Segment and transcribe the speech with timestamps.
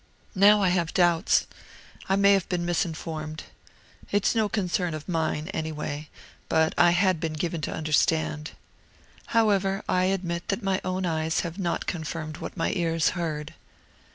[0.33, 1.45] "'Now I have doubts.
[2.09, 3.43] I may have been misinformed.
[4.11, 6.09] It's no concern of mine, anyway;
[6.49, 8.53] but I had been given to understand.
[9.27, 13.53] However, I admit that my own eyes have not confirmed what my ears heard.'